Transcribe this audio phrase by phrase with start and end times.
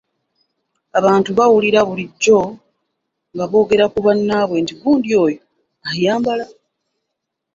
[0.99, 2.39] Abantu bawulirwa bulijjo
[3.33, 5.39] nga boogera ku bannaabwe nti, “Gundi oyo
[5.89, 6.45] ayambala!